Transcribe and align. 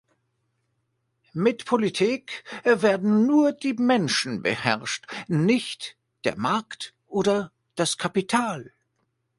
Mit 1.33 1.65
Politik 1.65 2.43
werden 2.63 3.27
nur 3.27 3.51
die 3.51 3.73
Menschen 3.75 4.41
beherrscht, 4.41 5.05
nicht 5.27 5.95
der 6.23 6.39
Markt 6.39 6.95
oder 7.07 7.51
das 7.75 7.99
Kapital. 7.99 8.73